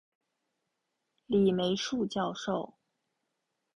[1.27, 2.73] 李梅树教授